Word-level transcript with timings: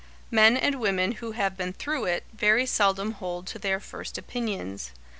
Men 0.31 0.57
and 0.57 0.79
women 0.79 1.11
who 1.11 1.33
have 1.33 1.55
been 1.55 1.73
through 1.73 2.05
it 2.05 2.23
very 2.33 2.65
seldom 2.65 3.11
hold 3.11 3.45
to 3.45 3.59
their 3.59 3.79
first 3.79 4.17
opinions. 4.17 4.93